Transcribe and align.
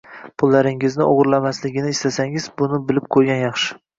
pullaringizni 0.43 1.05
o‘g‘irlamasligini 1.07 1.93
istasangiz, 1.95 2.47
buni 2.63 2.83
bilib 2.89 3.09
qo'ygan 3.17 3.45
yaxshi. 3.45 3.79